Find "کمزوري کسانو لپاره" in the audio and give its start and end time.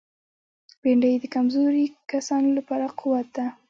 1.35-2.85